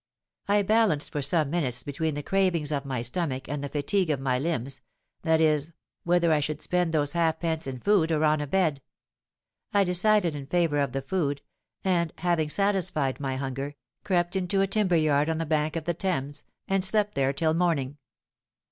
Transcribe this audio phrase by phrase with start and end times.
[0.47, 4.19] "I balanced for some minutes between the cravings of my stomach and the fatigue of
[4.19, 5.73] my limbs—that is,
[6.05, 8.81] whether I should spend those halfpence in food or on a bed.
[9.75, 11.43] I decided in favour of the food,
[11.83, 15.93] and having satisfied my hunger, crept into a timber yard on the bank of the
[15.93, 17.99] Thames, and slept there till morning.